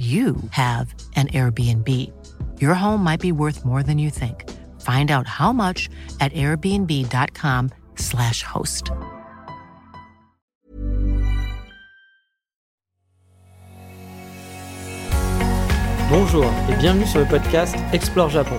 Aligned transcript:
you 0.00 0.36
have 0.52 0.94
an 1.14 1.28
Airbnb. 1.28 1.86
Your 2.58 2.72
home 2.72 3.04
might 3.04 3.20
be 3.20 3.32
worth 3.32 3.66
more 3.66 3.82
than 3.82 3.98
you 3.98 4.08
think. 4.08 4.48
Find 4.80 5.10
out 5.10 5.26
how 5.26 5.52
much 5.52 5.90
at 6.20 6.32
airbnb.com/slash 6.32 8.42
host. 8.42 8.92
Bonjour 16.08 16.46
et 16.70 16.76
bienvenue 16.76 17.04
sur 17.04 17.20
le 17.20 17.26
podcast 17.26 17.76
Explore 17.92 18.30
Japon. 18.30 18.58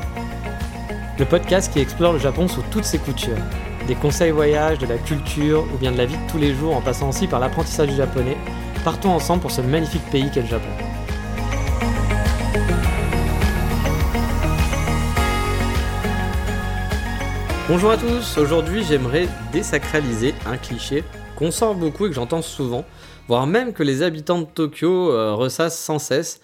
Le 1.18 1.26
podcast 1.26 1.74
qui 1.74 1.80
explore 1.80 2.14
le 2.14 2.20
Japon 2.20 2.48
sous 2.48 2.62
toutes 2.70 2.86
ses 2.86 3.00
coutures. 3.00 3.40
Des 3.88 3.96
conseils 3.96 4.30
voyages, 4.30 4.78
de 4.78 4.86
la 4.86 5.00
culture 5.00 5.66
ou 5.74 5.78
bien 5.80 5.92
de 5.92 5.98
la 5.98 6.06
vie 6.06 6.18
de 6.18 6.32
tous 6.32 6.38
les 6.38 6.54
jours 6.54 6.76
en 6.76 6.82
passant 6.82 7.10
aussi 7.10 7.26
par 7.26 7.40
l'apprentissage 7.40 7.90
du 7.90 7.96
japonais. 7.96 8.38
Partons 8.84 9.10
ensemble 9.10 9.42
pour 9.42 9.50
ce 9.50 9.62
magnifique 9.62 10.06
pays 10.12 10.30
qu'est 10.32 10.42
le 10.42 10.48
Japon. 10.48 10.70
Bonjour 17.74 17.92
à 17.92 17.96
tous, 17.96 18.38
aujourd'hui 18.38 18.84
j'aimerais 18.84 19.30
désacraliser 19.54 20.36
un 20.46 20.58
cliché 20.58 21.06
qu'on 21.38 21.52
sort 21.52 21.74
beaucoup 21.74 22.06
et 22.06 22.10
que 22.10 22.16
j'entends 22.16 22.42
souvent, 22.42 22.84
voire 23.30 23.48
même 23.48 23.72
que 23.72 23.82
les 23.82 24.04
habitants 24.04 24.42
de 24.42 24.46
Tokyo 24.46 25.10
euh, 25.10 25.36
ressassent 25.36 25.80
sans 25.80 25.98
cesse. 25.98 26.42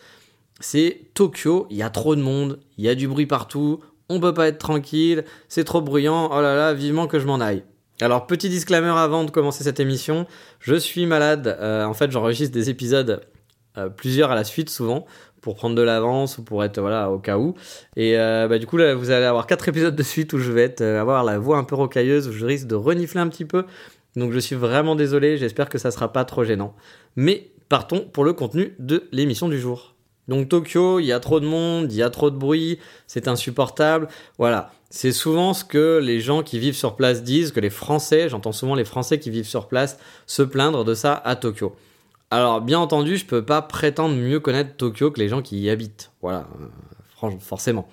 C'est 0.61 1.01
Tokyo, 1.15 1.67
il 1.69 1.75
y 1.75 1.83
a 1.83 1.89
trop 1.89 2.15
de 2.15 2.21
monde, 2.21 2.59
il 2.77 2.85
y 2.85 2.87
a 2.87 2.95
du 2.95 3.09
bruit 3.09 3.25
partout, 3.25 3.81
on 4.07 4.21
peut 4.21 4.33
pas 4.33 4.47
être 4.47 4.57
tranquille, 4.57 5.25
c'est 5.49 5.65
trop 5.65 5.81
bruyant, 5.81 6.29
oh 6.31 6.41
là 6.41 6.55
là, 6.55 6.73
vivement 6.73 7.07
que 7.07 7.19
je 7.19 7.27
m'en 7.27 7.41
aille. 7.41 7.63
Alors 7.99 8.25
petit 8.25 8.47
disclaimer 8.47 8.97
avant 8.97 9.25
de 9.25 9.29
commencer 9.29 9.65
cette 9.65 9.81
émission, 9.81 10.27
je 10.61 10.75
suis 10.75 11.05
malade, 11.05 11.57
euh, 11.59 11.83
en 11.83 11.93
fait 11.93 12.09
j'enregistre 12.09 12.53
des 12.53 12.69
épisodes 12.69 13.19
euh, 13.77 13.89
plusieurs 13.89 14.31
à 14.31 14.35
la 14.35 14.43
suite 14.43 14.69
souvent 14.69 15.05
pour 15.41 15.55
prendre 15.55 15.75
de 15.75 15.81
l'avance 15.81 16.37
ou 16.37 16.43
pour 16.43 16.63
être 16.63 16.79
voilà 16.79 17.11
au 17.11 17.19
cas 17.19 17.37
où. 17.37 17.55
Et 17.95 18.17
euh, 18.17 18.47
bah, 18.47 18.59
du 18.59 18.67
coup 18.67 18.77
là 18.77 18.95
vous 18.95 19.11
allez 19.11 19.25
avoir 19.25 19.47
quatre 19.47 19.67
épisodes 19.69 19.95
de 19.95 20.03
suite 20.03 20.33
où 20.33 20.39
je 20.39 20.51
vais 20.51 20.81
euh, 20.81 20.99
avoir 20.99 21.23
la 21.23 21.39
voix 21.39 21.57
un 21.57 21.63
peu 21.63 21.75
rocailleuse 21.75 22.27
où 22.27 22.31
je 22.31 22.45
risque 22.45 22.67
de 22.67 22.75
renifler 22.75 23.21
un 23.21 23.27
petit 23.27 23.45
peu. 23.45 23.65
Donc 24.15 24.31
je 24.31 24.39
suis 24.39 24.55
vraiment 24.55 24.95
désolé, 24.95 25.37
j'espère 25.37 25.69
que 25.69 25.77
ça 25.77 25.91
sera 25.91 26.11
pas 26.11 26.25
trop 26.25 26.43
gênant. 26.43 26.75
Mais 27.15 27.51
partons 27.69 28.01
pour 28.01 28.23
le 28.23 28.33
contenu 28.33 28.75
de 28.79 29.07
l'émission 29.11 29.47
du 29.47 29.59
jour. 29.59 29.95
Donc 30.27 30.49
Tokyo, 30.49 30.99
il 30.99 31.05
y 31.05 31.11
a 31.11 31.19
trop 31.19 31.39
de 31.39 31.45
monde, 31.45 31.91
il 31.91 31.97
y 31.97 32.03
a 32.03 32.09
trop 32.09 32.29
de 32.29 32.35
bruit, 32.35 32.79
c'est 33.05 33.27
insupportable. 33.27 34.09
Voilà, 34.37 34.71
c'est 34.89 35.11
souvent 35.11 35.53
ce 35.53 35.63
que 35.63 35.99
les 36.03 36.19
gens 36.19 36.43
qui 36.43 36.59
vivent 36.59 36.75
sur 36.75 36.95
place 36.95 37.23
disent, 37.23 37.51
que 37.51 37.59
les 37.59 37.69
Français, 37.69 38.27
j'entends 38.27 38.51
souvent 38.51 38.75
les 38.75 38.85
Français 38.85 39.19
qui 39.19 39.29
vivent 39.29 39.47
sur 39.47 39.67
place 39.67 39.97
se 40.25 40.43
plaindre 40.43 40.83
de 40.83 40.93
ça 40.93 41.13
à 41.13 41.35
Tokyo. 41.35 41.75
Alors, 42.29 42.61
bien 42.61 42.79
entendu, 42.79 43.15
je 43.15 43.25
peux 43.25 43.45
pas 43.45 43.61
prétendre 43.61 44.15
mieux 44.15 44.39
connaître 44.39 44.75
Tokyo 44.75 45.11
que 45.11 45.19
les 45.19 45.29
gens 45.29 45.41
qui 45.41 45.59
y 45.59 45.69
habitent. 45.69 46.11
Voilà, 46.21 46.47
euh, 47.23 47.31
forcément. 47.39 47.87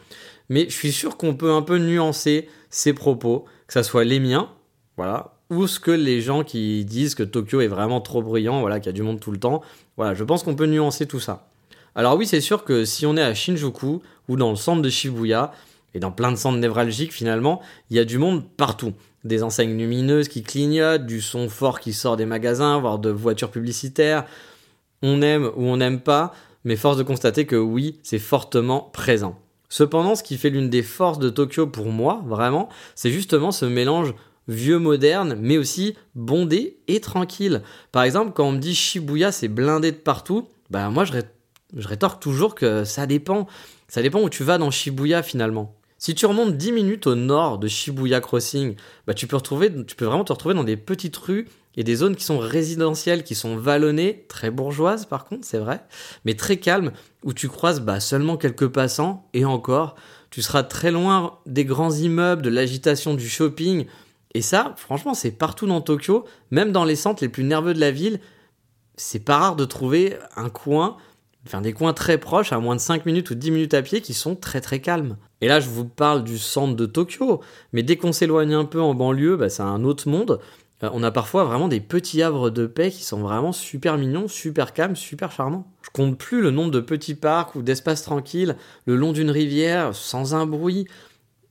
Mais 0.48 0.64
je 0.68 0.74
suis 0.74 0.92
sûr 0.92 1.16
qu'on 1.16 1.34
peut 1.34 1.52
un 1.52 1.62
peu 1.62 1.78
nuancer 1.78 2.48
ces 2.68 2.92
propos, 2.92 3.44
que 3.66 3.72
ça 3.72 3.84
soit 3.84 4.04
les 4.04 4.18
miens, 4.18 4.50
voilà, 4.96 5.34
ou 5.50 5.66
ce 5.66 5.78
que 5.78 5.92
les 5.92 6.20
gens 6.20 6.42
qui 6.42 6.84
disent 6.84 7.14
que 7.14 7.22
Tokyo 7.22 7.60
est 7.60 7.68
vraiment 7.68 8.00
trop 8.00 8.22
brillant, 8.22 8.60
voilà, 8.60 8.80
qu'il 8.80 8.86
y 8.86 8.90
a 8.90 8.92
du 8.92 9.02
monde 9.02 9.20
tout 9.20 9.30
le 9.30 9.38
temps. 9.38 9.62
Voilà, 9.96 10.14
je 10.14 10.24
pense 10.24 10.42
qu'on 10.42 10.56
peut 10.56 10.66
nuancer 10.66 11.06
tout 11.06 11.20
ça. 11.20 11.48
Alors 11.94 12.16
oui, 12.16 12.26
c'est 12.26 12.40
sûr 12.40 12.64
que 12.64 12.84
si 12.84 13.06
on 13.06 13.16
est 13.16 13.22
à 13.22 13.34
Shinjuku 13.34 14.02
ou 14.28 14.36
dans 14.36 14.50
le 14.50 14.56
centre 14.56 14.82
de 14.82 14.90
Shibuya, 14.90 15.52
et 15.94 16.00
dans 16.00 16.10
plein 16.10 16.32
de 16.32 16.36
centres 16.36 16.58
névralgiques 16.58 17.12
finalement, 17.12 17.62
il 17.90 17.96
y 17.96 18.00
a 18.00 18.04
du 18.04 18.18
monde 18.18 18.42
partout 18.56 18.94
des 19.24 19.42
enseignes 19.42 19.76
lumineuses 19.76 20.28
qui 20.28 20.42
clignotent, 20.42 21.06
du 21.06 21.20
son 21.20 21.48
fort 21.48 21.80
qui 21.80 21.92
sort 21.92 22.16
des 22.16 22.26
magasins, 22.26 22.78
voire 22.78 22.98
de 22.98 23.10
voitures 23.10 23.50
publicitaires. 23.50 24.24
On 25.02 25.22
aime 25.22 25.50
ou 25.56 25.64
on 25.64 25.78
n'aime 25.78 26.00
pas, 26.00 26.34
mais 26.64 26.76
force 26.76 26.96
de 26.96 27.02
constater 27.02 27.46
que 27.46 27.56
oui, 27.56 27.98
c'est 28.02 28.18
fortement 28.18 28.90
présent. 28.92 29.38
Cependant, 29.68 30.14
ce 30.14 30.22
qui 30.22 30.36
fait 30.36 30.50
l'une 30.50 30.70
des 30.70 30.82
forces 30.82 31.18
de 31.18 31.30
Tokyo 31.30 31.66
pour 31.66 31.86
moi, 31.86 32.22
vraiment, 32.26 32.68
c'est 32.94 33.10
justement 33.10 33.50
ce 33.50 33.64
mélange 33.64 34.14
vieux 34.46 34.78
moderne, 34.78 35.36
mais 35.40 35.56
aussi 35.56 35.96
bondé 36.14 36.78
et 36.86 37.00
tranquille. 37.00 37.62
Par 37.92 38.02
exemple, 38.02 38.32
quand 38.34 38.46
on 38.46 38.52
me 38.52 38.58
dit 38.58 38.74
Shibuya, 38.74 39.32
c'est 39.32 39.48
blindé 39.48 39.90
de 39.90 39.96
partout, 39.96 40.48
bah 40.70 40.90
moi 40.90 41.04
je, 41.04 41.14
je 41.76 41.88
rétorque 41.88 42.22
toujours 42.22 42.54
que 42.54 42.84
ça 42.84 43.06
dépend. 43.06 43.46
Ça 43.88 44.02
dépend 44.02 44.22
où 44.22 44.28
tu 44.28 44.44
vas 44.44 44.58
dans 44.58 44.70
Shibuya 44.70 45.22
finalement. 45.22 45.74
Si 46.04 46.14
tu 46.14 46.26
remontes 46.26 46.58
10 46.58 46.72
minutes 46.72 47.06
au 47.06 47.14
nord 47.14 47.58
de 47.58 47.66
Shibuya 47.66 48.20
Crossing, 48.20 48.76
bah 49.06 49.14
tu, 49.14 49.26
peux 49.26 49.36
retrouver, 49.36 49.72
vraiment 49.98 50.22
te 50.22 50.34
retrouver 50.34 50.54
dans 50.54 50.62
des 50.62 50.76
petites 50.76 51.16
rues 51.16 51.48
et 51.78 51.82
des 51.82 51.96
zones 51.96 52.14
qui 52.14 52.24
sont 52.24 52.36
résidentielles, 52.36 53.24
qui 53.24 53.34
sont 53.34 53.56
vallonnées, 53.56 54.26
très 54.28 54.50
bourgeoises 54.50 55.06
par 55.06 55.24
contre, 55.24 55.46
c'est 55.46 55.56
vrai, 55.56 55.82
mais 56.26 56.34
très 56.34 56.58
calmes, 56.58 56.92
où 57.22 57.32
tu 57.32 57.48
croises 57.48 57.80
bah, 57.80 58.00
seulement 58.00 58.36
quelques 58.36 58.68
passants, 58.68 59.30
et 59.32 59.46
encore, 59.46 59.94
tu 60.28 60.42
seras 60.42 60.62
très 60.62 60.90
loin 60.90 61.38
des 61.46 61.64
grands 61.64 61.92
immeubles, 61.92 62.42
de 62.42 62.50
l'agitation 62.50 63.14
du 63.14 63.26
shopping, 63.26 63.86
et 64.34 64.42
ça, 64.42 64.74
franchement, 64.76 65.14
c'est 65.14 65.30
partout 65.30 65.66
dans 65.66 65.80
Tokyo, 65.80 66.26
même 66.50 66.70
dans 66.70 66.84
les 66.84 66.96
centres 66.96 67.22
les 67.24 67.30
plus 67.30 67.44
nerveux 67.44 67.72
de 67.72 67.80
la 67.80 67.92
ville, 67.92 68.20
c'est 68.96 69.24
pas 69.24 69.38
rare 69.38 69.56
de 69.56 69.64
trouver 69.64 70.18
un 70.36 70.50
coin 70.50 70.98
enfin 71.46 71.60
des 71.60 71.72
coins 71.72 71.92
très 71.92 72.18
proches, 72.18 72.52
à 72.52 72.58
moins 72.58 72.76
de 72.76 72.80
5 72.80 73.06
minutes 73.06 73.30
ou 73.30 73.34
10 73.34 73.50
minutes 73.50 73.74
à 73.74 73.82
pied, 73.82 74.00
qui 74.00 74.14
sont 74.14 74.34
très 74.36 74.60
très 74.60 74.80
calmes. 74.80 75.16
Et 75.44 75.46
là, 75.46 75.60
je 75.60 75.68
vous 75.68 75.84
parle 75.84 76.24
du 76.24 76.38
centre 76.38 76.74
de 76.74 76.86
Tokyo, 76.86 77.42
mais 77.74 77.82
dès 77.82 77.98
qu'on 77.98 78.12
s'éloigne 78.12 78.54
un 78.54 78.64
peu 78.64 78.80
en 78.80 78.94
banlieue, 78.94 79.36
bah, 79.36 79.50
c'est 79.50 79.60
un 79.60 79.84
autre 79.84 80.08
monde. 80.08 80.40
Euh, 80.82 80.88
on 80.94 81.02
a 81.02 81.10
parfois 81.10 81.44
vraiment 81.44 81.68
des 81.68 81.80
petits 81.80 82.22
havres 82.22 82.48
de 82.48 82.64
paix 82.64 82.90
qui 82.90 83.04
sont 83.04 83.20
vraiment 83.20 83.52
super 83.52 83.98
mignons, 83.98 84.26
super 84.26 84.72
calmes, 84.72 84.96
super 84.96 85.32
charmants. 85.32 85.70
Je 85.82 85.90
compte 85.90 86.16
plus 86.16 86.40
le 86.40 86.50
nombre 86.50 86.70
de 86.70 86.80
petits 86.80 87.14
parcs 87.14 87.56
ou 87.56 87.60
d'espaces 87.60 88.04
tranquilles 88.04 88.56
le 88.86 88.96
long 88.96 89.12
d'une 89.12 89.30
rivière, 89.30 89.94
sans 89.94 90.34
un 90.34 90.46
bruit, 90.46 90.86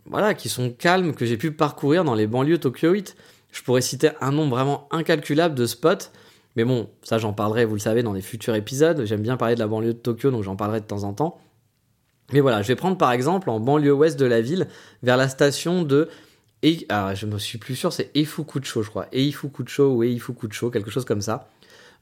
voilà, 0.07 0.33
qui 0.33 0.49
sont 0.49 0.71
calmes, 0.71 1.13
que 1.13 1.27
j'ai 1.27 1.37
pu 1.37 1.51
parcourir 1.51 2.03
dans 2.03 2.15
les 2.15 2.25
banlieues 2.25 2.57
tokyoïtes. 2.57 3.15
Je 3.51 3.61
pourrais 3.61 3.81
citer 3.81 4.09
un 4.21 4.31
nombre 4.31 4.55
vraiment 4.55 4.87
incalculable 4.89 5.53
de 5.53 5.67
spots 5.67 6.09
mais 6.55 6.63
bon, 6.65 6.89
ça 7.01 7.17
j'en 7.17 7.33
parlerai, 7.33 7.65
vous 7.65 7.75
le 7.75 7.79
savez, 7.79 8.03
dans 8.03 8.13
des 8.13 8.21
futurs 8.21 8.55
épisodes. 8.55 9.05
J'aime 9.05 9.21
bien 9.21 9.37
parler 9.37 9.55
de 9.55 9.59
la 9.59 9.67
banlieue 9.67 9.93
de 9.93 9.99
Tokyo, 9.99 10.31
donc 10.31 10.43
j'en 10.43 10.55
parlerai 10.55 10.81
de 10.81 10.85
temps 10.85 11.03
en 11.03 11.13
temps. 11.13 11.39
Mais 12.31 12.39
voilà, 12.39 12.61
je 12.61 12.67
vais 12.67 12.75
prendre 12.75 12.97
par 12.97 13.11
exemple 13.11 13.49
en 13.49 13.59
banlieue 13.59 13.93
ouest 13.93 14.17
de 14.19 14.25
la 14.25 14.41
ville, 14.41 14.67
vers 15.01 15.17
la 15.17 15.27
station 15.27 15.83
de... 15.83 16.09
Et, 16.61 16.85
ah, 16.87 17.13
je 17.13 17.25
me 17.25 17.37
suis 17.37 17.57
plus 17.57 17.75
sûr, 17.75 17.91
c'est 17.91 18.09
Eifukucho, 18.15 18.83
je 18.83 18.89
crois. 18.89 19.07
Eifukucho 19.11 19.95
ou 19.95 20.03
Eifukucho, 20.03 20.69
quelque 20.69 20.89
chose 20.89 21.03
comme 21.03 21.21
ça. 21.21 21.49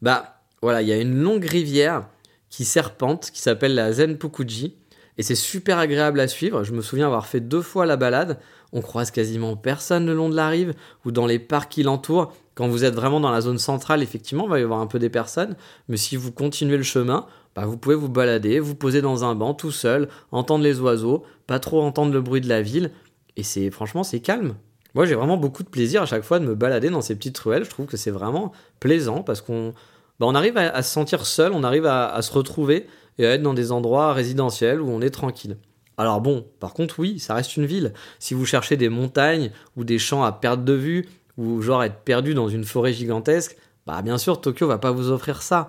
Bah 0.04 0.42
voilà, 0.62 0.84
il 0.84 0.88
y 0.88 0.92
a 0.92 0.98
une 0.98 1.20
longue 1.20 1.46
rivière 1.46 2.08
qui 2.50 2.66
serpente, 2.66 3.32
qui 3.32 3.42
s'appelle 3.42 3.74
la 3.74 3.92
Zenpukuji. 3.92 4.76
Et 5.18 5.24
c'est 5.24 5.36
super 5.36 5.80
agréable 5.80 6.20
à 6.20 6.28
suivre. 6.28 6.64
Je 6.64 6.74
me 6.74 6.82
souviens 6.82 7.08
avoir 7.08 7.26
fait 7.26 7.40
deux 7.40 7.62
fois 7.62 7.86
la 7.86 7.98
balade. 7.98 8.40
On 8.72 8.82
croise 8.82 9.12
quasiment 9.12 9.56
personne 9.56 10.06
le 10.06 10.14
long 10.14 10.30
de 10.30 10.36
la 10.36 10.48
rive 10.48 10.74
ou 11.06 11.12
dans 11.12 11.26
les 11.26 11.40
parcs 11.40 11.72
qui 11.72 11.84
l'entourent. 11.84 12.34
Quand 12.62 12.68
vous 12.68 12.86
êtes 12.86 12.94
vraiment 12.94 13.20
dans 13.20 13.32
la 13.32 13.42
zone 13.42 13.58
centrale, 13.58 14.04
effectivement, 14.04 14.44
il 14.44 14.52
va 14.52 14.60
y 14.60 14.64
avoir 14.64 14.82
un 14.82 14.86
peu 14.86 15.00
des 15.00 15.10
personnes, 15.10 15.56
mais 15.88 15.98
si 15.98 16.16
vous 16.16 16.32
continuez 16.32 16.78
le 16.78 16.84
chemin, 16.84 17.26
bah, 17.56 17.66
vous 17.66 17.76
pouvez 17.76 17.96
vous 17.96 18.08
balader, 18.08 18.60
vous 18.60 18.76
poser 18.76 19.02
dans 19.02 19.24
un 19.26 19.34
banc 19.34 19.56
tout 19.56 19.72
seul, 19.72 20.10
entendre 20.32 20.64
les 20.64 20.80
oiseaux, 20.80 21.24
pas 21.48 21.58
trop 21.58 21.82
entendre 21.82 22.14
le 22.14 22.22
bruit 22.22 22.40
de 22.40 22.48
la 22.48 22.62
ville, 22.62 22.92
et 23.36 23.42
c'est 23.42 23.72
franchement 23.72 24.04
c'est 24.04 24.20
calme. 24.20 24.54
Moi 24.94 25.08
j'ai 25.08 25.16
vraiment 25.16 25.38
beaucoup 25.38 25.64
de 25.64 25.70
plaisir 25.70 26.04
à 26.04 26.06
chaque 26.06 26.22
fois 26.22 26.38
de 26.38 26.46
me 26.46 26.54
balader 26.54 26.92
dans 26.92 27.02
ces 27.02 27.16
petites 27.16 27.40
ruelles, 27.40 27.66
je 27.66 27.70
trouve 27.72 27.88
que 27.88 27.98
c'est 27.98 28.12
vraiment 28.12 28.52
plaisant 28.80 29.24
parce 29.24 29.42
qu'on 29.42 29.74
bah, 30.20 30.28
on 30.30 30.36
arrive 30.36 30.56
à, 30.56 30.84
se 30.84 30.94
sentir 30.94 31.26
seul, 31.26 31.54
on 31.54 31.64
arrive 31.64 31.88
à, 31.88 32.22
se 32.22 32.32
retrouver 32.32 32.86
et 33.18 33.26
à 33.26 33.32
être 33.32 33.42
dans 33.42 33.56
des 33.56 33.72
endroits 33.72 34.14
résidentiels 34.14 34.82
où 34.82 34.88
on 34.92 35.02
est 35.02 35.10
tranquille. 35.10 35.58
Alors 35.98 36.22
bon, 36.22 36.46
par 36.60 36.76
contre 36.76 37.00
oui, 37.00 37.18
ça 37.18 37.34
reste 37.34 37.58
une 37.58 37.66
ville. 37.66 37.94
Si 38.20 38.36
vous 38.36 38.46
cherchez 38.46 38.78
des 38.78 38.90
montagnes 38.90 39.50
ou 39.76 39.84
des 39.84 39.98
champs 39.98 40.24
à 40.24 40.32
perte 40.32 40.64
de 40.64 40.74
vue, 40.74 41.08
ou 41.42 41.62
genre 41.62 41.84
être 41.84 42.04
perdu 42.04 42.34
dans 42.34 42.48
une 42.48 42.64
forêt 42.64 42.94
gigantesque, 42.94 43.58
bah 43.88 44.02
bien 44.02 44.18
sûr 44.18 44.40
Tokyo 44.40 44.68
va 44.68 44.78
pas 44.78 44.92
vous 44.92 45.10
offrir 45.10 45.42
ça. 45.42 45.68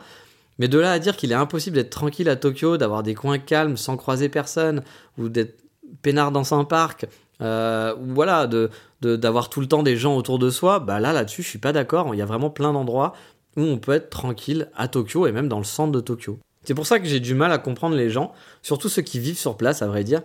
Mais 0.59 0.69
de 0.69 0.79
là 0.79 0.93
à 0.93 0.99
dire 0.99 1.17
qu'il 1.17 1.33
est 1.33 1.37
impossible 1.37 1.77
d'être 1.77 1.91
tranquille 1.91 2.29
à 2.29 2.37
Tokyo, 2.37 2.77
d'avoir 2.77 3.03
des 3.03 3.15
coins 3.15 3.39
calmes 3.39 3.77
sans 3.77 3.97
croiser 3.97 4.29
personne, 4.29 4.83
ou 5.19 5.29
d'être 5.29 5.59
peinard 6.03 6.31
dans 6.31 6.55
un 6.55 6.65
parc, 6.65 7.07
euh, 7.41 7.95
ou 7.97 8.15
voilà, 8.15 8.47
de 8.47 8.71
d'avoir 9.01 9.51
tout 9.51 9.61
le 9.61 9.67
temps 9.67 9.83
des 9.83 9.97
gens 9.97 10.17
autour 10.17 10.39
de 10.39 10.49
soi, 10.49 10.79
bah 10.79 11.01
là 11.01 11.13
là-dessus 11.13 11.43
je 11.43 11.49
suis 11.49 11.59
pas 11.59 11.73
d'accord. 11.73 12.15
Il 12.15 12.19
y 12.19 12.23
a 12.23 12.27
vraiment 12.27 12.51
plein 12.51 12.73
d'endroits 12.73 13.15
où 13.57 13.63
on 13.63 13.79
peut 13.79 13.93
être 13.93 14.11
tranquille 14.11 14.69
à 14.77 14.87
Tokyo 14.87 15.27
et 15.27 15.33
même 15.33 15.49
dans 15.49 15.59
le 15.59 15.65
centre 15.65 15.91
de 15.91 16.01
Tokyo. 16.01 16.39
C'est 16.65 16.75
pour 16.75 16.87
ça 16.87 17.01
que 17.01 17.07
j'ai 17.07 17.19
du 17.19 17.35
mal 17.35 17.51
à 17.51 17.59
comprendre 17.59 17.97
les 17.97 18.11
gens, 18.11 18.33
surtout 18.63 18.89
ceux 18.89 19.03
qui 19.03 19.19
vivent 19.19 19.39
sur 19.39 19.57
place, 19.57 19.83
à 19.83 19.89
vrai 19.89 20.05
dire, 20.05 20.23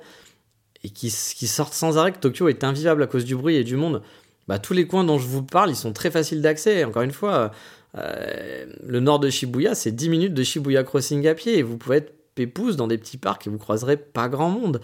et 0.83 0.89
qui, 0.89 1.09
qui 1.09 1.47
sortent 1.47 1.73
sans 1.73 1.97
arrêt 1.97 2.11
que 2.11 2.19
Tokyo 2.19 2.47
est 2.49 2.63
invivable 2.63 3.01
à 3.01 3.07
cause 3.07 3.25
du 3.25 3.35
bruit 3.35 3.55
et 3.55 3.63
du 3.63 3.75
monde. 3.75 4.03
Bah, 4.47 4.59
tous 4.59 4.73
les 4.73 4.88
coins 4.88 5.03
dont 5.03 5.17
je 5.17 5.27
vous 5.27 5.44
parle, 5.44 5.69
ils 5.69 5.75
sont 5.75 5.94
très 5.94 6.11
faciles 6.11 6.41
d'accès. 6.41 6.83
Encore 6.85 7.01
une 7.01 7.11
fois, 7.11 7.51
euh, 7.97 8.65
le 8.85 8.99
nord 8.99 9.19
de 9.19 9.29
Shibuya, 9.29 9.75
c'est 9.75 9.91
10 9.91 10.09
minutes 10.09 10.33
de 10.33 10.44
Shibuya 10.44 10.83
Crossing 10.83 11.27
à 11.27 11.35
pied. 11.35 11.61
Vous 11.61 11.77
pouvez 11.77 11.97
être 11.97 12.13
pépouse 12.35 12.77
dans 12.77 12.88
des 12.88 12.97
petits 12.97 13.17
parcs 13.17 13.47
et 13.47 13.49
vous 13.49 13.57
croiserez 13.57 13.97
pas 13.97 14.29
grand 14.29 14.49
monde. 14.49 14.81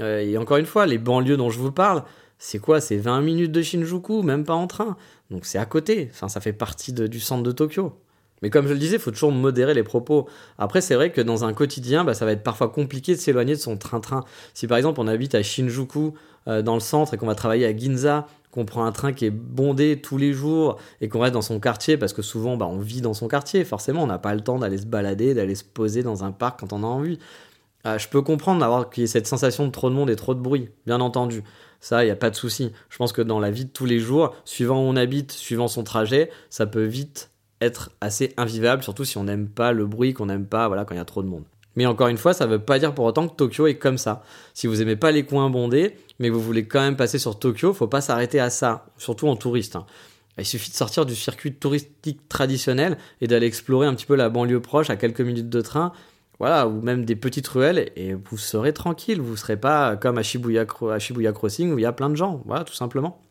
Euh, 0.00 0.20
et 0.20 0.36
encore 0.36 0.58
une 0.58 0.66
fois, 0.66 0.86
les 0.86 0.98
banlieues 0.98 1.36
dont 1.36 1.50
je 1.50 1.58
vous 1.58 1.72
parle, 1.72 2.04
c'est 2.38 2.58
quoi? 2.58 2.80
C'est 2.80 2.98
20 2.98 3.22
minutes 3.22 3.52
de 3.52 3.62
Shinjuku, 3.62 4.22
même 4.22 4.44
pas 4.44 4.54
en 4.54 4.66
train. 4.66 4.96
Donc 5.30 5.46
c'est 5.46 5.58
à 5.58 5.64
côté. 5.64 6.10
Enfin, 6.12 6.28
ça 6.28 6.40
fait 6.40 6.52
partie 6.52 6.92
du 6.92 7.20
centre 7.20 7.42
de 7.42 7.52
Tokyo. 7.52 7.94
Mais 8.42 8.50
comme 8.50 8.66
je 8.66 8.74
le 8.74 8.78
disais, 8.78 8.96
il 8.96 9.02
faut 9.02 9.10
toujours 9.10 9.32
modérer 9.32 9.72
les 9.72 9.82
propos. 9.82 10.28
Après, 10.58 10.82
c'est 10.82 10.94
vrai 10.94 11.10
que 11.10 11.22
dans 11.22 11.44
un 11.44 11.54
quotidien, 11.54 12.04
bah, 12.04 12.12
ça 12.12 12.26
va 12.26 12.32
être 12.32 12.42
parfois 12.42 12.68
compliqué 12.68 13.14
de 13.14 13.20
s'éloigner 13.20 13.54
de 13.54 13.60
son 13.60 13.78
train-train. 13.78 14.24
Si 14.52 14.66
par 14.66 14.76
exemple 14.76 15.00
on 15.00 15.06
habite 15.06 15.34
à 15.34 15.42
Shinjuku, 15.42 16.12
euh, 16.48 16.60
dans 16.62 16.74
le 16.74 16.80
centre, 16.80 17.14
et 17.14 17.16
qu'on 17.16 17.26
va 17.26 17.34
travailler 17.34 17.66
à 17.66 17.74
Ginza, 17.76 18.26
qu'on 18.56 18.64
prend 18.64 18.86
un 18.86 18.92
train 18.92 19.12
qui 19.12 19.26
est 19.26 19.30
bondé 19.30 20.00
tous 20.00 20.16
les 20.16 20.32
jours 20.32 20.78
et 21.02 21.10
qu'on 21.10 21.20
reste 21.20 21.34
dans 21.34 21.42
son 21.42 21.60
quartier, 21.60 21.98
parce 21.98 22.14
que 22.14 22.22
souvent 22.22 22.56
bah, 22.56 22.66
on 22.66 22.78
vit 22.78 23.02
dans 23.02 23.12
son 23.12 23.28
quartier, 23.28 23.64
forcément 23.64 24.02
on 24.02 24.06
n'a 24.06 24.18
pas 24.18 24.34
le 24.34 24.40
temps 24.40 24.58
d'aller 24.58 24.78
se 24.78 24.86
balader, 24.86 25.34
d'aller 25.34 25.54
se 25.54 25.62
poser 25.62 26.02
dans 26.02 26.24
un 26.24 26.32
parc 26.32 26.60
quand 26.60 26.72
on 26.72 26.82
a 26.82 26.86
envie. 26.86 27.18
Euh, 27.86 27.98
je 27.98 28.08
peux 28.08 28.22
comprendre 28.22 28.60
d'avoir 28.60 28.88
cette 29.04 29.26
sensation 29.26 29.66
de 29.66 29.72
trop 29.72 29.90
de 29.90 29.94
monde 29.94 30.08
et 30.08 30.16
trop 30.16 30.34
de 30.34 30.40
bruit, 30.40 30.70
bien 30.86 31.02
entendu. 31.02 31.44
Ça, 31.80 32.02
il 32.02 32.06
n'y 32.06 32.10
a 32.10 32.16
pas 32.16 32.30
de 32.30 32.34
souci. 32.34 32.72
Je 32.88 32.96
pense 32.96 33.12
que 33.12 33.20
dans 33.20 33.40
la 33.40 33.50
vie 33.50 33.66
de 33.66 33.70
tous 33.70 33.84
les 33.84 33.98
jours, 33.98 34.34
suivant 34.46 34.78
où 34.78 34.84
on 34.84 34.96
habite, 34.96 35.32
suivant 35.32 35.68
son 35.68 35.84
trajet, 35.84 36.30
ça 36.48 36.64
peut 36.64 36.84
vite 36.84 37.30
être 37.60 37.90
assez 38.00 38.32
invivable, 38.38 38.82
surtout 38.82 39.04
si 39.04 39.18
on 39.18 39.24
n'aime 39.24 39.48
pas 39.48 39.72
le 39.72 39.86
bruit, 39.86 40.14
qu'on 40.14 40.26
n'aime 40.26 40.46
pas 40.46 40.66
voilà, 40.66 40.86
quand 40.86 40.94
il 40.94 40.98
y 40.98 41.00
a 41.00 41.04
trop 41.04 41.22
de 41.22 41.28
monde. 41.28 41.44
Mais 41.76 41.86
encore 41.86 42.08
une 42.08 42.16
fois, 42.16 42.32
ça 42.32 42.46
ne 42.46 42.52
veut 42.52 42.58
pas 42.58 42.78
dire 42.78 42.94
pour 42.94 43.04
autant 43.04 43.28
que 43.28 43.36
Tokyo 43.36 43.66
est 43.66 43.76
comme 43.76 43.98
ça. 43.98 44.22
Si 44.54 44.66
vous 44.66 44.80
aimez 44.82 44.96
pas 44.96 45.12
les 45.12 45.24
coins 45.24 45.50
bondés, 45.50 45.96
mais 46.18 46.28
que 46.28 46.32
vous 46.32 46.42
voulez 46.42 46.66
quand 46.66 46.80
même 46.80 46.96
passer 46.96 47.18
sur 47.18 47.38
Tokyo, 47.38 47.72
faut 47.74 47.86
pas 47.86 48.00
s'arrêter 48.00 48.40
à 48.40 48.50
ça, 48.50 48.86
surtout 48.96 49.28
en 49.28 49.36
touriste. 49.36 49.76
Hein. 49.76 49.86
Il 50.38 50.44
suffit 50.44 50.70
de 50.70 50.76
sortir 50.76 51.06
du 51.06 51.14
circuit 51.14 51.54
touristique 51.54 52.28
traditionnel 52.28 52.98
et 53.20 53.26
d'aller 53.26 53.46
explorer 53.46 53.86
un 53.86 53.94
petit 53.94 54.06
peu 54.06 54.16
la 54.16 54.28
banlieue 54.28 54.60
proche 54.60 54.90
à 54.90 54.96
quelques 54.96 55.20
minutes 55.20 55.48
de 55.48 55.60
train, 55.60 55.92
voilà, 56.38 56.66
ou 56.66 56.82
même 56.82 57.06
des 57.06 57.16
petites 57.16 57.48
ruelles, 57.48 57.90
et 57.96 58.12
vous 58.12 58.36
serez 58.36 58.74
tranquille. 58.74 59.20
Vous 59.20 59.36
serez 59.36 59.56
pas 59.58 59.96
comme 59.96 60.18
à 60.18 60.22
Shibuya, 60.22 60.66
Crossing 60.66 61.72
où 61.72 61.78
il 61.78 61.82
y 61.82 61.86
a 61.86 61.92
plein 61.92 62.10
de 62.10 62.16
gens, 62.16 62.42
voilà, 62.44 62.64
tout 62.64 62.74
simplement. 62.74 63.22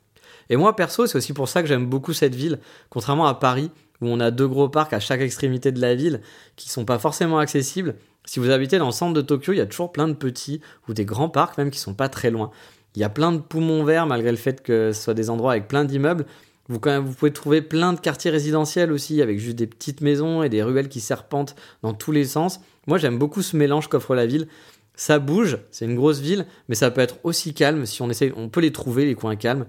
Et 0.49 0.55
moi, 0.55 0.75
perso, 0.75 1.05
c'est 1.07 1.17
aussi 1.17 1.33
pour 1.33 1.47
ça 1.47 1.61
que 1.61 1.67
j'aime 1.67 1.87
beaucoup 1.87 2.13
cette 2.13 2.35
ville, 2.35 2.59
contrairement 2.89 3.27
à 3.27 3.35
Paris, 3.35 3.71
où 4.01 4.07
on 4.07 4.19
a 4.19 4.31
deux 4.31 4.47
gros 4.47 4.69
parcs 4.69 4.93
à 4.93 4.99
chaque 4.99 5.21
extrémité 5.21 5.71
de 5.71 5.81
la 5.81 5.95
ville 5.95 6.21
qui 6.55 6.69
sont 6.69 6.85
pas 6.85 6.99
forcément 6.99 7.39
accessibles. 7.39 7.95
Si 8.25 8.39
vous 8.39 8.49
habitez 8.49 8.77
dans 8.77 8.87
le 8.87 8.91
centre 8.91 9.13
de 9.13 9.21
Tokyo, 9.21 9.53
il 9.53 9.57
y 9.57 9.61
a 9.61 9.65
toujours 9.65 9.91
plein 9.91 10.07
de 10.07 10.13
petits 10.13 10.61
ou 10.87 10.93
des 10.93 11.05
grands 11.05 11.29
parcs 11.29 11.57
même 11.57 11.71
qui 11.71 11.79
sont 11.79 11.93
pas 11.93 12.09
très 12.09 12.31
loin. 12.31 12.51
Il 12.95 13.01
y 13.01 13.03
a 13.03 13.09
plein 13.09 13.31
de 13.31 13.39
poumons 13.39 13.83
verts 13.83 14.07
malgré 14.07 14.31
le 14.31 14.37
fait 14.37 14.61
que 14.61 14.91
ce 14.93 15.01
soit 15.01 15.13
des 15.13 15.29
endroits 15.29 15.51
avec 15.51 15.67
plein 15.67 15.85
d'immeubles. 15.85 16.25
Vous, 16.67 16.79
quand 16.79 16.89
même, 16.89 17.05
vous 17.05 17.13
pouvez 17.13 17.31
trouver 17.31 17.61
plein 17.61 17.93
de 17.93 17.99
quartiers 17.99 18.31
résidentiels 18.31 18.91
aussi 18.91 19.21
avec 19.21 19.37
juste 19.37 19.57
des 19.57 19.67
petites 19.67 20.01
maisons 20.01 20.41
et 20.41 20.49
des 20.49 20.63
ruelles 20.63 20.89
qui 20.89 20.99
serpentent 20.99 21.55
dans 21.83 21.93
tous 21.93 22.11
les 22.11 22.25
sens. 22.25 22.59
Moi 22.87 22.97
j'aime 22.97 23.19
beaucoup 23.19 23.41
ce 23.41 23.55
mélange 23.55 23.87
qu'offre 23.87 24.15
la 24.15 24.25
ville. 24.25 24.47
Ça 24.95 25.19
bouge, 25.19 25.59
c'est 25.71 25.85
une 25.85 25.95
grosse 25.95 26.19
ville, 26.19 26.45
mais 26.69 26.75
ça 26.75 26.89
peut 26.89 27.01
être 27.01 27.17
aussi 27.23 27.53
calme 27.53 27.85
si 27.85 28.01
on 28.01 28.09
essaie, 28.09 28.31
on 28.35 28.49
peut 28.49 28.61
les 28.61 28.71
trouver 28.71 29.05
les 29.05 29.13
coins 29.13 29.35
calmes. 29.35 29.65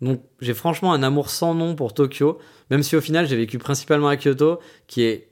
Donc 0.00 0.20
j'ai 0.40 0.54
franchement 0.54 0.92
un 0.92 1.02
amour 1.02 1.30
sans 1.30 1.54
nom 1.54 1.74
pour 1.74 1.94
Tokyo, 1.94 2.38
même 2.70 2.82
si 2.82 2.94
au 2.94 3.00
final 3.00 3.26
j'ai 3.26 3.36
vécu 3.36 3.58
principalement 3.58 4.08
à 4.08 4.16
Kyoto, 4.16 4.60
qui 4.86 5.02
est, 5.02 5.28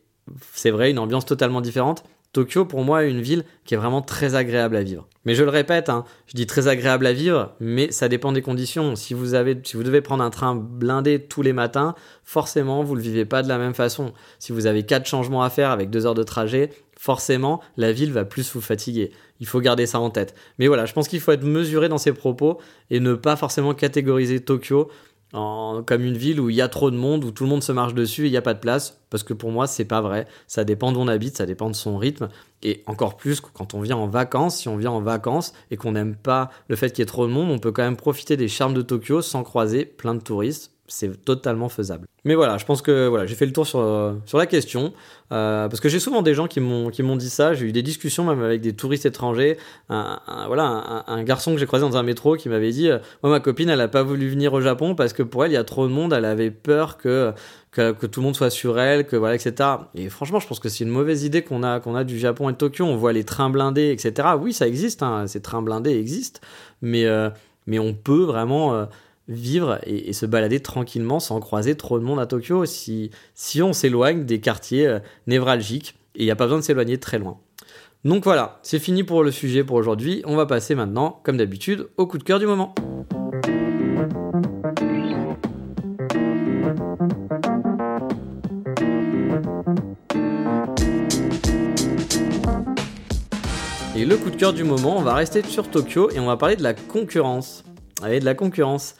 c'est 0.55 0.71
vrai, 0.71 0.91
une 0.91 0.99
ambiance 0.99 1.27
totalement 1.27 1.61
différente. 1.61 2.05
Tokyo, 2.35 2.65
pour 2.65 2.83
moi, 2.83 3.05
est 3.05 3.11
une 3.11 3.23
ville 3.23 3.45
qui 3.65 3.75
est 3.75 3.77
vraiment 3.77 4.03
très 4.03 4.35
agréable 4.35 4.77
à 4.77 4.83
vivre. 4.83 5.09
Mais 5.25 5.37
je 5.37 5.45
le 5.45 5.51
répète, 5.51 5.89
hein, 5.89 6.05
je 6.27 6.35
dis 6.35 6.47
très 6.47 6.69
agréable 6.69 7.07
à 7.07 7.13
vivre, 7.13 7.55
mais 7.61 7.91
ça 7.93 8.09
dépend 8.09 8.33
des 8.33 8.43
conditions. 8.43 8.97
Si 8.97 9.15
vous, 9.15 9.35
si 9.63 9.77
vous 9.77 9.83
devez 9.85 10.01
prendre 10.01 10.23
un 10.23 10.31
train 10.31 10.57
blindé 10.57 11.21
tous 11.21 11.43
les 11.43 11.53
matins, 11.53 11.95
forcément, 12.25 12.83
vous 12.83 12.95
ne 12.95 12.99
le 12.99 13.05
vivez 13.05 13.25
pas 13.25 13.43
de 13.43 13.49
la 13.49 13.57
même 13.57 13.73
façon. 13.73 14.13
Si 14.41 14.53
vous 14.53 14.67
avez 14.67 14.83
quatre 14.83 15.07
changements 15.07 15.45
à 15.45 15.49
faire 15.49 15.71
avec 15.71 15.91
deux 15.91 16.07
heures 16.07 16.15
de 16.15 16.25
trajet, 16.25 16.71
forcément, 16.99 17.63
la 17.77 17.93
ville 17.93 18.13
va 18.13 18.25
plus 18.25 18.53
vous 18.53 18.61
fatiguer. 18.61 19.13
Il 19.39 19.47
faut 19.47 19.61
garder 19.61 19.87
ça 19.87 20.01
en 20.01 20.11
tête. 20.11 20.35
Mais 20.59 20.67
voilà, 20.67 20.87
je 20.87 20.93
pense 20.93 21.07
qu'il 21.07 21.21
faut 21.21 21.33
être 21.33 21.45
mesuré 21.45 21.89
dans 21.89 21.99
ses 21.99 22.13
propos 22.13 22.59
et 22.91 22.99
ne 22.99 23.15
pas 23.15 23.37
forcément 23.37 23.75
catégoriser 23.75 24.41
Tokyo 24.41 24.91
comme 25.35 26.05
une 26.05 26.17
ville 26.17 26.41
où 26.41 26.49
il 26.49 26.55
y 26.55 26.63
a 26.63 26.69
trop 26.69 26.91
de 26.91 26.97
monde, 26.97 27.25
où 27.25 27.33
tout 27.33 27.43
le 27.45 27.51
monde 27.51 27.63
se 27.63 27.73
marche 27.73 27.95
dessus 27.95 28.25
et 28.25 28.27
il 28.29 28.31
n'y 28.31 28.37
a 28.37 28.43
pas 28.43 28.55
de 28.55 28.61
place, 28.61 29.01
parce 29.11 29.25
que 29.25 29.33
pour 29.33 29.51
moi, 29.51 29.67
c'est 29.67 29.85
pas 29.85 30.01
vrai. 30.01 30.27
Ça 30.47 30.65
dépend 30.65 30.93
d'où 30.93 31.01
on 31.01 31.09
habite, 31.09 31.37
ça 31.37 31.47
dépend 31.47 31.69
de 31.69 31.75
son 31.75 31.99
rythme, 31.99 32.29
et 32.63 32.85
encore 32.87 33.17
plus 33.17 33.41
quand 33.41 33.75
on 33.75 33.81
vient 33.81 33.97
en 33.97 34.07
vacances. 34.07 34.59
Si 34.59 34.69
on 34.69 34.77
vient 34.77 34.93
en 34.93 35.01
vacances 35.01 35.53
et 35.71 35.77
qu'on 35.77 35.93
n'aime 35.93 36.15
pas 36.15 36.51
le 36.69 36.77
fait 36.77 36.91
qu'il 36.91 37.01
y 37.01 37.03
ait 37.03 37.07
trop 37.07 37.27
de 37.27 37.33
monde, 37.33 37.51
on 37.51 37.59
peut 37.59 37.73
quand 37.73 37.83
même 37.83 37.97
profiter 37.97 38.37
des 38.37 38.49
charmes 38.49 38.75
de 38.75 38.83
Tokyo 38.83 39.23
sans 39.23 39.43
croiser 39.43 39.85
plein 39.85 40.15
de 40.15 40.21
touristes 40.21 40.74
c'est 40.87 41.25
totalement 41.25 41.69
faisable. 41.69 42.07
Mais 42.25 42.35
voilà, 42.35 42.59
je 42.59 42.65
pense 42.65 42.83
que 42.83 43.09
voilà, 43.09 43.27
j'ai 43.27 43.35
fait 43.35 43.47
le 43.47 43.53
tour 43.53 43.67
sur, 43.67 44.15
sur 44.27 44.39
la 44.39 44.47
question. 44.47 44.93
Euh, 45.33 45.69
parce 45.69 45.81
que 45.81 45.89
j'ai 45.89 45.99
souvent 45.99 46.23
des 46.23 46.35
gens 46.35 46.47
qui 46.47 46.61
m'ont, 46.61 47.17
dit 47.17 47.31
ça. 47.31 47.55
J'ai 47.55 47.67
eu 47.67 47.73
des 47.73 47.83
discussions 47.83 48.25
même 48.25 48.43
avec 48.43 48.61
des 48.61 48.75
touristes 48.75 49.07
étrangers. 49.07 49.57
Un, 49.89 50.19
voilà, 50.47 51.05
un, 51.07 51.23
garçon 51.25 51.53
que 51.53 51.59
j'ai 51.59 51.67
croisé 51.67 51.85
dans 51.85 51.97
un 51.97 52.03
métro 52.03 52.37
qui 52.37 52.49
m'avait 52.49 52.71
dit 52.71 52.91
euh, 52.91 52.99
Moi, 53.23 53.33
ma 53.33 53.41
copine, 53.41 53.69
elle 53.69 53.79
n'a 53.79 53.89
pas 53.89 54.03
voulu 54.03 54.29
venir 54.29 54.53
au 54.53 54.61
Japon 54.61 54.95
parce 54.95 55.13
que 55.13 55.23
pour 55.23 55.45
elle, 55.45 55.53
il 55.53 55.55
y 55.55 55.59
a 55.59 55.65
trop 55.65 55.89
de 55.89 55.93
monde. 55.93 56.13
Elle 56.13 56.25
avait 56.25 56.51
peur 56.51 56.99
que, 56.99 57.33
que, 57.73 57.93
que, 57.93 58.07
tout 58.07 58.21
le 58.21 58.25
monde 58.25 58.37
soit 58.37 58.51
sur 58.51 58.79
elle, 58.79 59.07
que 59.07 59.17
voilà, 59.17 59.35
etc. 59.35 59.71
Et 59.95 60.09
franchement, 60.11 60.41
je 60.41 60.47
pense 60.47 60.61
que 60.61 60.69
c'est 60.69 60.85
une 60.85 60.91
mauvaise 60.91 61.25
idée 61.25 61.43
qu'on 61.43 61.63
a, 61.63 61.81
qu'on 61.81 61.95
a 61.95 62.05
du 62.05 62.19
Japon 62.19 62.51
et 62.51 62.53
de 62.53 62.59
Tokyo. 62.59 62.85
On 62.85 62.97
voit 62.97 63.13
les 63.13 63.25
trains 63.25 63.51
blindés, 63.51 63.91
etc. 63.91 64.29
Oui, 64.39 64.53
ça 64.53 64.69
existe. 64.69 65.03
Hein, 65.03 65.27
ces 65.27 65.41
trains 65.41 65.63
blindés 65.63 65.99
existent. 65.99 66.41
Mais, 66.83 67.07
euh, 67.07 67.31
mais 67.67 67.79
on 67.79 67.95
peut 67.95 68.25
vraiment 68.25 68.87
vivre 69.29 69.79
et, 69.87 70.13
se 70.13 70.27
balader 70.27 70.61
tranquillement 70.61 71.21
sans 71.21 71.41
croiser 71.41 71.77
trop 71.77 71.99
de 71.99 72.05
monde 72.05 72.21
à 72.21 72.27
Tokyo 72.27 72.67
si, 72.67 73.11
si 73.35 73.63
on 73.63 73.73
s'éloigne 73.73 74.25
des 74.25 74.41
quartiers 74.41 74.87
euh, 74.87 74.99
névralgiques 75.27 75.97
et 76.15 76.23
il 76.23 76.25
n'y 76.25 76.31
a 76.31 76.37
pas 76.37 76.45
besoin 76.45 76.59
de 76.59 76.65
s'éloigner 76.65 76.99
très 76.99 77.19
loin. 77.19 77.39
Donc 78.05 78.25
voilà, 78.25 78.61
c'est 78.63 78.79
fini 78.79 79.03
pour 79.03 79.25
le 79.25 79.31
sujet 79.31 79.65
pour 79.65 79.77
aujourd'hui. 79.77 80.23
On 80.27 80.37
va 80.37 80.45
passer 80.45 80.75
maintenant, 80.75 81.21
comme 81.25 81.39
d'habitude, 81.39 81.89
au 81.97 82.07
coup 82.07 82.19
de 82.19 82.23
cœur 82.23 82.39
du 82.39 82.47
moment. 82.47 82.75
Et 93.97 94.05
le 94.05 94.17
coup 94.19 94.29
de 94.29 94.37
cœur 94.37 94.53
du 94.53 94.65
moment, 94.65 94.99
on 94.99 95.03
va 95.03 95.15
rester 95.15 95.43
sur 95.43 95.71
Tokyo 95.71 96.11
et 96.11 96.21
on 96.21 96.27
va 96.27 96.37
parler 96.37 96.57
de 96.57 96.63
la 96.63 96.75
concurrence. 96.75 97.65
Allez, 98.03 98.21
de 98.21 98.25
la 98.25 98.35
concurrence. 98.35 98.97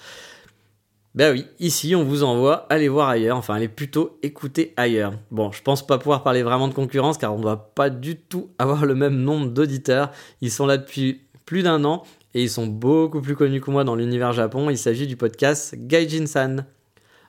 Ben 1.15 1.33
oui, 1.33 1.47
ici 1.61 1.95
on 1.95 2.03
vous 2.03 2.25
envoie 2.25 2.67
aller 2.71 2.89
voir 2.89 3.09
ailleurs, 3.09 3.37
enfin 3.37 3.55
aller 3.55 3.69
plutôt 3.69 4.19
écouter 4.25 4.75
ailleurs. 4.77 5.13
Bon, 5.31 5.53
je 5.53 5.63
pense 5.63 5.87
pas 5.87 5.97
pouvoir 5.97 6.25
parler 6.25 6.43
vraiment 6.43 6.67
de 6.67 6.75
concurrence 6.75 7.19
car 7.19 7.33
on 7.33 7.39
ne 7.39 7.43
doit 7.43 7.73
pas 7.75 7.89
du 7.89 8.17
tout 8.17 8.51
avoir 8.59 8.85
le 8.85 8.97
même 8.97 9.21
nombre 9.21 9.47
d'auditeurs. 9.47 10.11
Ils 10.41 10.51
sont 10.51 10.67
là 10.67 10.77
depuis 10.77 11.21
plus 11.47 11.63
d'un 11.63 11.85
an 11.85 12.03
et 12.35 12.43
ils 12.43 12.51
sont 12.51 12.67
beaucoup 12.67 13.21
plus 13.21 13.37
connus 13.37 13.61
que 13.61 13.71
moi 13.71 13.85
dans 13.85 13.95
l'univers 13.95 14.33
Japon. 14.33 14.71
Il 14.71 14.79
s'agit 14.79 15.07
du 15.07 15.17
podcast 15.17 15.77
Gaijin-san. 15.77 16.67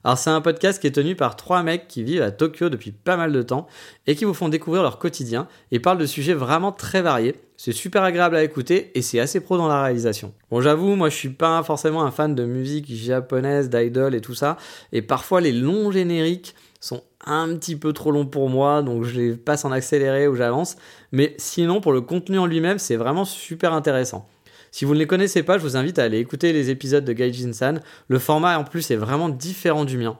Alors 0.05 0.19
c'est 0.19 0.29
un 0.29 0.39
podcast 0.39 0.79
qui 0.79 0.85
est 0.85 0.91
tenu 0.91 1.15
par 1.15 1.35
trois 1.35 1.63
mecs 1.63 1.88
qui 1.88 2.03
vivent 2.03 2.21
à 2.21 2.29
Tokyo 2.29 2.69
depuis 2.69 2.91
pas 2.91 3.17
mal 3.17 3.31
de 3.31 3.41
temps 3.41 3.65
et 4.05 4.15
qui 4.15 4.24
vous 4.24 4.35
font 4.35 4.50
découvrir 4.50 4.83
leur 4.83 5.00
quotidien 5.00 5.47
et 5.71 5.79
parlent 5.79 5.97
de 5.97 6.05
sujets 6.05 6.35
vraiment 6.35 6.71
très 6.71 7.01
variés. 7.01 7.33
C'est 7.57 7.71
super 7.71 8.03
agréable 8.03 8.35
à 8.35 8.43
écouter 8.43 8.91
et 8.93 9.01
c'est 9.01 9.19
assez 9.19 9.39
pro 9.39 9.57
dans 9.57 9.67
la 9.67 9.81
réalisation. 9.81 10.31
Bon 10.51 10.62
j'avoue, 10.62 10.95
moi 10.95 11.09
je 11.09 11.15
suis 11.15 11.29
pas 11.29 11.63
forcément 11.63 12.03
un 12.03 12.12
fan 12.12 12.35
de 12.35 12.45
musique 12.45 12.85
japonaise, 12.93 13.71
d'idol 13.71 14.13
et 14.13 14.21
tout 14.21 14.35
ça, 14.35 14.57
et 14.91 15.01
parfois 15.01 15.41
les 15.41 15.51
longs 15.51 15.89
génériques 15.89 16.53
sont 16.79 17.01
un 17.25 17.55
petit 17.55 17.75
peu 17.75 17.91
trop 17.91 18.12
longs 18.12 18.27
pour 18.27 18.47
moi, 18.47 18.83
donc 18.83 19.05
je 19.05 19.19
les 19.19 19.35
passe 19.35 19.65
en 19.65 19.71
accéléré 19.71 20.27
ou 20.27 20.35
j'avance. 20.35 20.75
Mais 21.13 21.33
sinon, 21.39 21.81
pour 21.81 21.93
le 21.93 22.01
contenu 22.01 22.38
en 22.38 22.45
lui-même, 22.45 22.77
c'est 22.77 22.95
vraiment 22.95 23.25
super 23.25 23.74
intéressant. 23.74 24.29
Si 24.75 24.84
vous 24.84 24.94
ne 24.94 25.00
les 25.00 25.08
connaissez 25.08 25.41
pas, 25.41 25.58
je 25.58 25.63
vous 25.63 25.77
invite 25.77 26.00
à 26.00 26.03
aller 26.03 26.20
écouter 26.20 26.51
les 26.51 26.70
épisodes 26.70 27.05
de 27.05 27.13
Gaijin-san. 27.13 27.79
Le 28.10 28.20
format 28.20 28.60
en 28.60 28.65
plus 28.65 28.91
est 28.91 28.98
vraiment 28.98 29.29
différent 29.29 29.86
du 29.86 29.98
mien. 29.98 30.17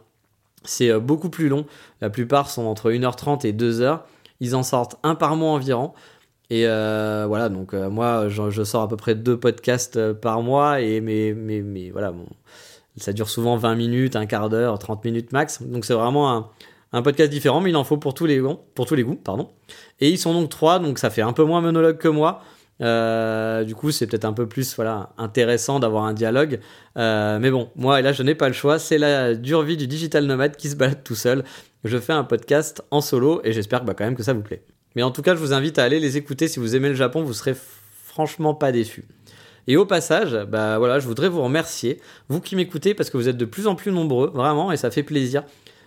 C'est 0.64 0.90
euh, 0.92 1.02
beaucoup 1.02 1.30
plus 1.30 1.50
long. 1.50 1.66
La 2.00 2.10
plupart 2.10 2.50
sont 2.50 2.64
entre 2.64 2.90
1h30 2.90 3.46
et 3.46 3.52
2h. 3.52 4.00
Ils 4.40 4.56
en 4.56 4.64
sortent 4.64 4.96
un 5.04 5.16
par 5.16 5.36
mois 5.36 5.52
environ. 5.52 5.92
Et 6.50 6.68
euh, 6.68 7.26
voilà, 7.28 7.50
donc 7.50 7.74
euh, 7.74 7.90
moi, 7.90 8.30
je, 8.30 8.64
sors 8.64 8.84
à 8.84 8.88
peu 8.88 8.96
près 8.96 9.14
deux 9.14 9.38
podcasts 9.38 10.14
par 10.14 10.42
mois. 10.42 10.80
Et 10.80 11.02
mais, 11.02 11.34
voilà, 11.92 12.14
ça 12.96 13.12
dure 13.12 13.28
souvent 13.28 13.58
20 13.58 13.76
minutes, 13.76 14.16
un 14.16 14.26
quart 14.26 14.48
d'heure, 14.48 14.80
30 14.80 15.04
minutes 15.04 15.34
max. 15.34 15.64
Donc 15.64 15.84
c'est 15.84 15.96
vraiment 15.96 16.50
un, 16.94 17.02
podcast 17.02 17.30
différent, 17.30 17.60
mais 17.60 17.72
il 17.72 17.76
en 17.76 17.84
faut 17.84 17.98
pour 17.98 18.14
tous 18.14 18.26
les. 18.26 18.42
Pour 18.74 18.86
tous 18.86 18.96
les 18.96 19.04
goûts 19.04 19.20
pardon. 19.22 19.50
Et 20.00 20.10
ils 20.10 20.18
sont 20.18 20.34
donc 20.34 20.48
trois, 20.48 20.80
donc 20.80 20.98
ça 20.98 21.10
fait 21.10 21.24
un 21.24 21.34
peu 21.34 21.44
moins 21.44 21.60
monologue 21.60 21.98
que 21.98 22.08
moi. 22.08 22.42
Euh, 22.82 23.63
du 23.63 23.75
coup, 23.75 23.91
c'est 23.91 24.05
peut-être 24.08 24.25
un 24.25 24.34
peu 24.34 24.48
plus 24.48 24.75
voilà, 24.75 25.10
intéressant 25.17 25.79
d'avoir 25.79 26.05
un 26.05 26.13
dialogue. 26.13 26.60
Euh, 26.98 27.39
mais 27.39 27.51
bon, 27.51 27.70
moi, 27.75 28.01
là, 28.01 28.12
je 28.12 28.24
n'ai 28.24 28.36
pas 28.36 28.48
le 28.48 28.53
choix. 28.53 28.79
C'est 28.79 28.98
la 28.98 29.36
dure 29.36 29.63
vie 29.63 29.77
du 29.77 29.88
digital 29.88 30.25
nomade 30.25 30.55
qui 30.55 30.70
se 30.70 30.75
balade 30.75 31.03
tout 31.03 31.15
seul. 31.15 31.44
Je 31.84 31.98
fais 31.98 32.13
un 32.13 32.24
podcast 32.24 32.84
en 32.91 33.01
solo 33.01 33.41
et 33.44 33.53
j'espère 33.53 33.84
bah, 33.84 33.94
quand 33.98 34.05
même 34.05 34.15
que 34.15 34.24
ça 34.24 34.34
vous 34.34 34.41
plaît. 34.41 34.63
Mais 34.96 35.03
en 35.03 35.12
tout 35.12 35.22
cas, 35.22 35.36
je 35.36 35.39
vous 35.39 35.53
invite 35.53 35.79
à 35.79 35.84
aller 35.84 36.00
les 36.00 36.17
écouter. 36.17 36.48
Si 36.48 36.60
vous 36.60 36.75
aimez 36.75 36.89
le 36.89 36.96
Japon, 36.96 37.24
vous 37.24 37.34
serez 37.34 37.55
franchement 38.05 38.53
pas 38.53 38.72
déçus. 38.72 39.05
Et 39.67 39.77
au 39.77 39.86
passage, 39.86 40.38
bah 40.48 40.77
voilà, 40.77 41.00
je 41.00 41.08
voudrais 41.08 41.27
vous 41.27 41.41
remercier, 41.41 42.00
vous 42.29 42.39
qui 42.39 42.55
m'écoutez, 42.55 42.94
parce 42.94 43.10
que 43.10 43.17
vous 43.17 43.27
êtes 43.27 43.38
de 43.38 43.46
plus 43.46 43.65
en 43.65 43.75
plus 43.75 43.91
nombreux, 43.91 44.29
vraiment, 44.29 44.72
et 44.72 44.77
ça 44.77 44.91
fait 44.91 45.01
plaisir. 45.01 45.44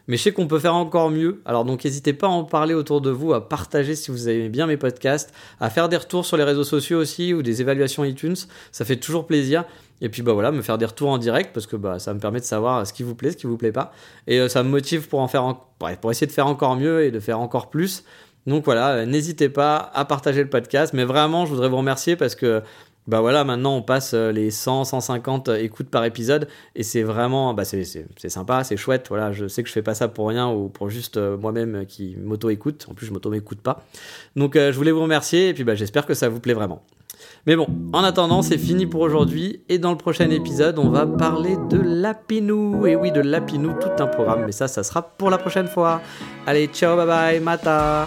Mais 0.09 0.17
je 0.17 0.23
sais 0.23 0.33
qu'on 0.33 0.49
peut 0.49 0.59
faire 0.59 0.75
encore 0.75 1.11
mieux. 1.11 1.41
Alors 1.45 1.65
donc 1.65 1.85
n'hésitez 1.85 2.12
pas 2.12 2.27
à 2.27 2.31
en 2.31 2.45
parler 2.45 2.75
autour 2.75 3.00
de 3.00 3.11
vous, 3.11 3.35
à 3.35 3.49
partager 3.49 3.95
si 3.95 4.11
vous 4.11 4.29
aimez 4.29 4.49
bien 4.49 4.67
mes 4.67 4.77
podcasts, 4.77 5.33
à 5.61 5.71
faire 5.71 5.88
des 5.88 5.99
retours 5.99 6.27
sur 6.27 6.37
les 6.37 6.45
réseaux 6.45 6.65
sociaux 6.65 6.99
aussi 6.99 7.35
ou 7.35 7.43
des 7.43 7.61
évaluations 7.61 8.05
iTunes. 8.05 8.37
Ça 8.73 8.85
fait 8.85 8.97
toujours 8.97 9.27
plaisir. 9.27 9.65
Et 10.00 10.09
puis 10.09 10.23
bah 10.23 10.33
voilà, 10.33 10.53
me 10.53 10.62
faire 10.62 10.79
des 10.79 10.87
retours 10.87 11.11
en 11.11 11.19
direct 11.19 11.50
parce 11.53 11.67
que 11.67 11.77
bah 11.77 11.99
ça 11.99 12.15
me 12.15 12.21
permet 12.21 12.41
de 12.41 12.45
savoir 12.45 12.87
ce 12.87 12.93
qui 12.93 13.03
vous 13.03 13.15
plaît, 13.15 13.33
ce 13.33 13.37
qui 13.37 13.47
vous 13.47 13.57
plaît 13.57 13.73
pas. 13.73 13.93
Et 14.27 14.41
euh, 14.41 14.49
ça 14.49 14.62
me 14.62 14.69
motive 14.69 15.09
pour 15.09 15.21
en 15.21 15.29
faire 15.29 15.57
pour 16.00 16.11
essayer 16.11 16.27
de 16.27 16.33
faire 16.33 16.47
encore 16.47 16.77
mieux 16.77 17.05
et 17.05 17.11
de 17.11 17.21
faire 17.21 17.41
encore 17.41 17.69
plus. 17.69 18.05
Donc 18.47 18.65
voilà, 18.65 19.05
n'hésitez 19.05 19.50
pas 19.50 19.91
à 19.95 20.07
partager 20.07 20.43
le 20.43 20.49
podcast. 20.49 20.95
Mais 20.95 21.05
vraiment, 21.05 21.45
je 21.45 21.50
voudrais 21.50 21.69
vous 21.69 21.77
remercier 21.77 22.17
parce 22.17 22.35
que 22.35 22.62
bah 23.09 23.23
voilà, 23.23 23.43
maintenant 23.43 23.75
on 23.75 23.83
passe 23.83 24.12
euh, 24.12 24.31
les 24.31 24.50
100, 24.50 24.85
150 24.85 25.49
écoutes 25.49 25.88
par 25.88 26.05
épisode 26.05 26.47
et 26.77 26.83
c'est 26.83 27.03
vraiment, 27.03 27.55
bah 27.55 27.65
c'est, 27.65 27.85
sympa, 28.29 28.65
c'est 28.65 28.77
chouette. 28.77 29.07
Voilà, 29.09 29.33
je 29.33 29.49
sais 29.49 29.62
que 29.62 29.69
je 29.69 29.73
fais 29.73 29.83
pas 29.83 29.95
ça 29.95 30.09
pour 30.09 30.29
rien 30.29 30.50
ou 30.50 30.69
pour 30.69 30.91
juste 30.91 31.17
euh, 31.17 31.38
moi-même 31.38 31.87
qui 31.87 32.17
m'auto-écoute. 32.23 32.87
En 32.91 32.95
plus, 32.95 33.07
je 33.07 33.12
m'auto-écoute 33.12 33.62
pas. 33.62 33.83
Donc, 34.37 34.57
euh, 34.57 34.73
je 34.73 34.77
voulais 34.77 34.93
vous 34.93 35.00
remercier 35.00 35.49
et 35.49 35.55
puis 35.55 35.65
bah, 35.65 35.75
j'espère 35.75 36.05
que 36.05 36.12
ça 36.12 36.29
vous 36.29 36.38
plaît 36.38 36.53
vraiment. 36.53 36.83
Mais 37.47 37.57
bon, 37.57 37.67
en 37.95 38.05
attendant, 38.05 38.43
c'est 38.43 38.59
fini 38.59 38.87
pour 38.87 39.00
aujourd'hui 39.00 39.62
et 39.71 39.79
dans 39.79 39.91
le 39.91 39.97
prochain 39.97 40.29
épisode, 40.29 40.79
on 40.79 40.91
va 40.91 41.07
parler 41.07 41.57
de 41.71 41.81
Lapinou. 41.81 42.87
Et 42.87 42.95
oui, 42.95 43.11
de 43.11 43.21
Lapinou, 43.21 43.73
tout 43.81 44.03
un 44.03 44.07
programme, 44.07 44.45
mais 44.45 44.53
ça, 44.53 44.69
ça 44.69 44.83
sera 44.83 45.00
pour 45.00 45.31
la 45.31 45.38
prochaine 45.38 45.67
fois. 45.67 46.03
Allez, 46.47 46.67
ciao, 46.67 46.95
bye 46.95 47.07
bye, 47.07 47.41
mata. 47.41 48.07